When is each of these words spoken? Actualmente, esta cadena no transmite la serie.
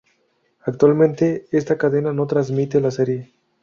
Actualmente, 0.65 1.45
esta 1.51 1.77
cadena 1.77 2.11
no 2.11 2.25
transmite 2.25 2.81
la 2.81 2.89
serie. 2.89 3.31